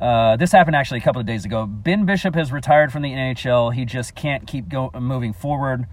[0.00, 1.66] uh, this happened actually a couple of days ago.
[1.66, 3.74] Ben Bishop has retired from the NHL.
[3.74, 5.86] He just can't keep go- moving forward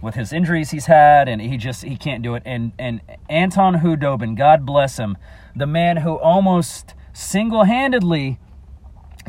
[0.00, 2.42] with his injuries he's had, and he just he can't do it.
[2.46, 5.18] And and Anton Khudobin, God bless him,
[5.54, 8.38] the man who almost single-handedly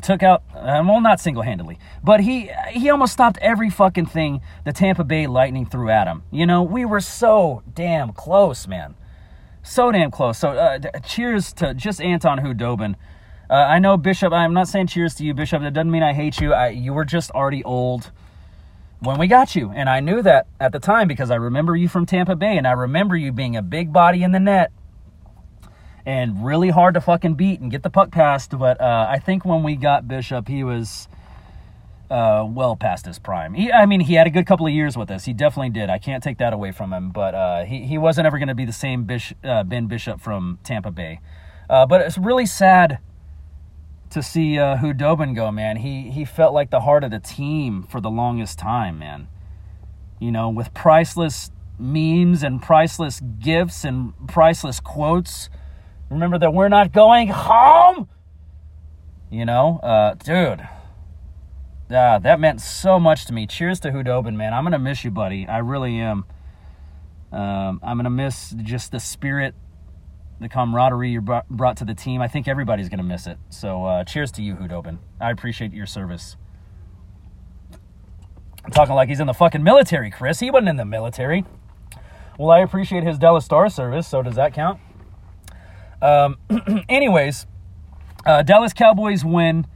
[0.02, 4.72] took out uh, well not single-handedly but he he almost stopped every fucking thing the
[4.72, 8.96] tampa bay lightning threw at him you know we were so damn close man
[9.62, 12.96] so damn close so uh, cheers to just anton Khudobin
[13.52, 14.32] uh, I know Bishop.
[14.32, 15.62] I'm not saying cheers to you, Bishop.
[15.62, 16.54] That doesn't mean I hate you.
[16.54, 18.10] I, you were just already old
[19.02, 21.90] when we got you, and I knew that at the time because I remember you
[21.90, 24.72] from Tampa Bay, and I remember you being a big body in the net
[26.06, 28.58] and really hard to fucking beat and get the puck past.
[28.58, 31.10] But uh, I think when we got Bishop, he was
[32.10, 33.54] uh, well past his prime.
[33.54, 35.26] He, I mean, he had a good couple of years with us.
[35.26, 35.90] He definitely did.
[35.90, 37.12] I can't take that away from him.
[37.12, 40.22] But uh, he he wasn't ever going to be the same Bish, uh, Ben Bishop
[40.22, 41.20] from Tampa Bay.
[41.70, 43.00] Uh, but it's really sad
[44.12, 45.78] to see uh, Khudobin go, man.
[45.78, 49.28] He he felt like the heart of the team for the longest time, man.
[50.20, 55.50] You know, with priceless memes and priceless gifts and priceless quotes.
[56.10, 58.10] Remember that we're not going home.
[59.32, 60.68] You know, uh, dude.
[61.90, 63.48] Yeah, that meant so much to me.
[63.48, 64.54] Cheers to Khudobin, man.
[64.54, 65.48] I'm gonna miss you, buddy.
[65.48, 66.26] I really am.
[67.32, 69.56] Um, I'm gonna miss just the spirit
[70.42, 72.22] the camaraderie you brought to the team.
[72.22, 73.38] I think everybody's going to miss it.
[73.50, 74.98] So, uh, cheers to you, Khudobin.
[75.20, 76.36] I appreciate your service.
[78.66, 80.40] I'm talking like he's in the fucking military, Chris.
[80.40, 81.46] He wasn't in the military.
[82.38, 84.80] Well, I appreciate his Dallas Star service, so does that count?
[86.02, 86.38] Um,
[86.90, 87.46] anyways,
[88.26, 89.68] uh, Dallas Cowboys win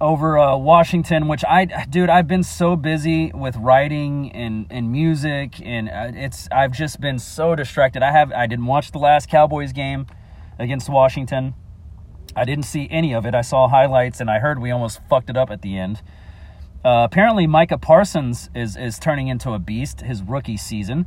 [0.00, 5.60] over uh, Washington, which I, dude, I've been so busy with writing and, and music,
[5.60, 8.02] and uh, it's I've just been so distracted.
[8.02, 10.06] I have I didn't watch the last Cowboys game
[10.58, 11.54] against Washington.
[12.36, 13.34] I didn't see any of it.
[13.34, 16.02] I saw highlights, and I heard we almost fucked it up at the end.
[16.84, 21.06] Uh, apparently, Micah Parsons is is turning into a beast his rookie season,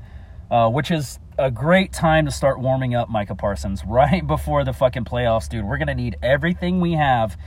[0.50, 4.74] uh, which is a great time to start warming up Micah Parsons right before the
[4.74, 5.64] fucking playoffs, dude.
[5.64, 7.38] We're gonna need everything we have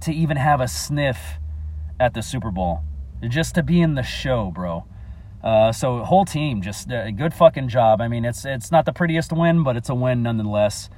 [0.00, 1.38] to even have a sniff
[1.98, 2.80] at the Super Bowl,
[3.28, 4.84] just to be in the show, bro.
[5.42, 8.00] Uh, so whole team just a uh, good fucking job.
[8.00, 10.90] I mean, it's it's not the prettiest win, but it's a win nonetheless.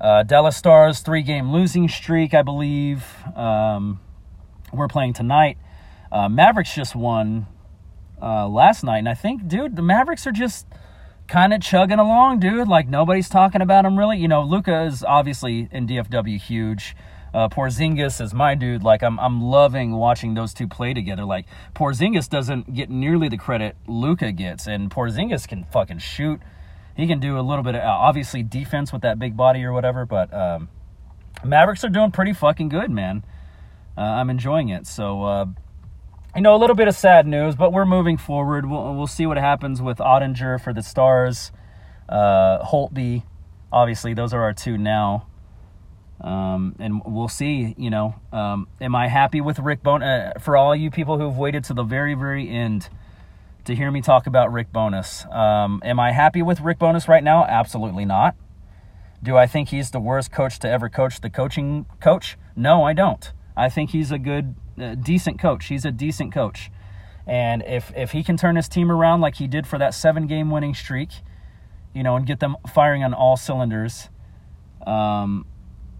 [0.00, 3.04] Uh, Dallas Stars three game losing streak, I believe.
[3.36, 4.00] Um,
[4.72, 5.58] we're playing tonight.
[6.10, 7.46] Uh, Mavericks just won
[8.22, 10.66] uh, last night, and I think, dude, the Mavericks are just
[11.28, 12.68] kind of chugging along, dude.
[12.68, 14.18] Like nobody's talking about them really.
[14.18, 16.96] You know, Luka is obviously in DFW huge.
[17.34, 18.84] Uh, Porzingis is my dude.
[18.84, 21.24] Like I'm, I'm loving watching those two play together.
[21.24, 26.40] Like Porzingis doesn't get nearly the credit Luka gets, and Porzingis can fucking shoot.
[26.96, 30.06] He can do a little bit of obviously defense with that big body or whatever.
[30.06, 30.68] But um,
[31.44, 33.24] Mavericks are doing pretty fucking good, man.
[33.98, 34.86] Uh, I'm enjoying it.
[34.86, 35.46] So uh,
[36.36, 38.66] you know, a little bit of sad news, but we're moving forward.
[38.66, 41.50] We'll, we'll see what happens with Oettinger for the Stars,
[42.08, 43.24] uh, Holtby.
[43.72, 45.26] Obviously, those are our two now.
[46.24, 50.32] Um, and we'll see, you know, um, am I happy with Rick Bowness?
[50.36, 52.88] Uh, for all you people who've waited to the very, very end
[53.66, 57.22] to hear me talk about Rick Bowness, um, am I happy with Rick Bowness right
[57.22, 57.44] now?
[57.44, 58.36] Absolutely not.
[59.22, 62.38] Do I think he's the worst coach to ever coach the coaching coach?
[62.56, 63.30] No, I don't.
[63.54, 65.66] I think he's a good, uh, decent coach.
[65.66, 66.70] He's a decent coach.
[67.26, 70.26] And if, if he can turn his team around like he did for that seven
[70.26, 71.10] game winning streak,
[71.94, 74.08] you know, and get them firing on all cylinders,
[74.86, 75.44] um,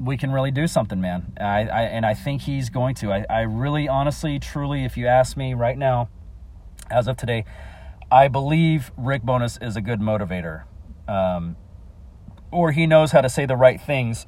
[0.04, 1.32] we can really do something, man.
[1.40, 3.12] I, I and I think he's going to.
[3.12, 6.08] I, I really, honestly, truly, if you ask me right now,
[6.90, 7.44] as of today,
[8.10, 10.64] I believe Rick Bowness is a good motivator,
[11.08, 11.56] um,
[12.50, 14.26] or he knows how to say the right things.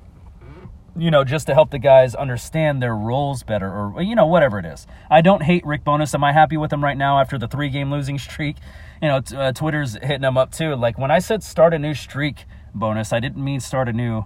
[0.98, 4.58] You know, just to help the guys understand their roles better, or you know, whatever
[4.58, 4.86] it is.
[5.10, 6.14] I don't hate Rick Bowness.
[6.14, 8.56] Am I happy with him right now after the three-game losing streak?
[9.02, 10.74] You know, t- uh, Twitter's hitting him up too.
[10.74, 14.24] Like when I said start a new streak, Bowness, I didn't mean start a new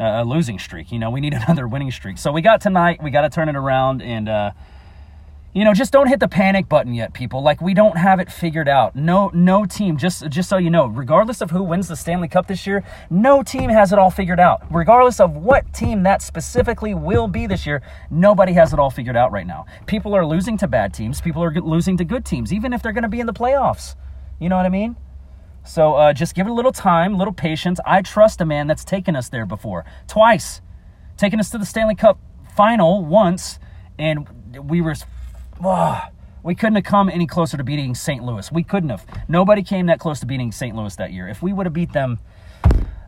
[0.00, 0.90] a losing streak.
[0.90, 2.18] You know, we need another winning streak.
[2.18, 3.02] So we got tonight.
[3.02, 4.28] We got to turn it around and.
[4.28, 4.50] Uh,
[5.52, 7.42] you know, just don't hit the panic button yet, people.
[7.42, 8.94] Like we don't have it figured out.
[8.94, 9.96] No, no team.
[9.96, 13.42] Just, just so you know, regardless of who wins the Stanley Cup this year, no
[13.42, 14.62] team has it all figured out.
[14.70, 17.82] Regardless of what team that specifically will be this year,
[18.12, 19.66] nobody has it all figured out right now.
[19.86, 21.20] People are losing to bad teams.
[21.20, 23.96] People are losing to good teams, even if they're going to be in the playoffs.
[24.38, 24.94] You know what I mean?
[25.64, 27.80] So uh, just give it a little time, a little patience.
[27.84, 30.60] I trust a man that's taken us there before, twice,
[31.16, 32.18] taken us to the Stanley Cup
[32.56, 33.58] final once,
[33.98, 34.26] and
[34.68, 34.94] we were,
[35.62, 36.02] oh,
[36.42, 38.24] we couldn't have come any closer to beating St.
[38.24, 38.50] Louis.
[38.50, 39.06] We couldn't have.
[39.28, 40.74] Nobody came that close to beating St.
[40.74, 41.28] Louis that year.
[41.28, 42.18] If we would have beat them,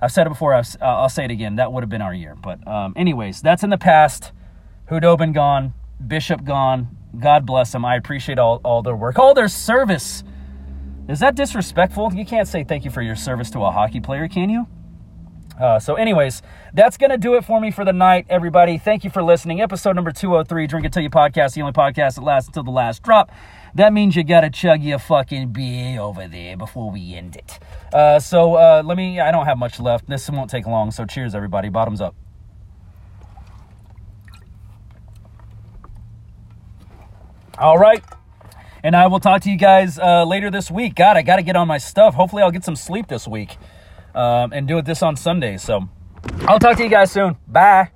[0.00, 0.54] I've said it before.
[0.54, 0.62] i
[1.00, 1.56] will say it again.
[1.56, 2.34] That would have been our year.
[2.34, 4.32] But um, anyways, that's in the past.
[4.88, 6.96] Khudobin gone, Bishop gone.
[7.18, 7.84] God bless them.
[7.84, 10.24] I appreciate all, all their work, all their service
[11.08, 12.12] is that disrespectful?
[12.14, 14.66] You can't say thank you for your service to a hockey player, can you?
[15.60, 18.78] Uh, so, anyways, that's going to do it for me for the night, everybody.
[18.78, 19.60] Thank you for listening.
[19.60, 23.02] Episode number 203, Drink Until You podcast, the only podcast that lasts until the last
[23.02, 23.30] drop.
[23.74, 27.58] That means you got to chug your fucking beer over there before we end it.
[27.92, 30.08] Uh, so, uh, let me, I don't have much left.
[30.08, 30.90] This won't take long.
[30.90, 31.68] So, cheers, everybody.
[31.68, 32.14] Bottoms up.
[37.58, 38.02] All right.
[38.82, 40.94] And I will talk to you guys uh, later this week.
[40.94, 42.14] God, I got to get on my stuff.
[42.14, 43.56] Hopefully, I'll get some sleep this week
[44.14, 45.56] um, and do it this on Sunday.
[45.56, 45.88] So
[46.48, 47.36] I'll talk to you guys soon.
[47.46, 47.90] Bye.